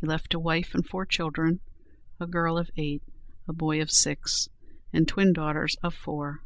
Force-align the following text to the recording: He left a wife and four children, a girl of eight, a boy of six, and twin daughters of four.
He 0.00 0.08
left 0.08 0.34
a 0.34 0.40
wife 0.40 0.74
and 0.74 0.84
four 0.84 1.06
children, 1.06 1.60
a 2.18 2.26
girl 2.26 2.58
of 2.58 2.72
eight, 2.76 3.00
a 3.46 3.52
boy 3.52 3.80
of 3.80 3.92
six, 3.92 4.48
and 4.92 5.06
twin 5.06 5.32
daughters 5.32 5.76
of 5.84 5.94
four. 5.94 6.42